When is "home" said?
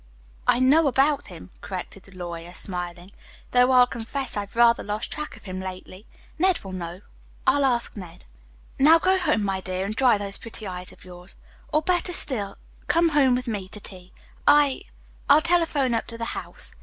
9.19-9.43, 13.09-13.35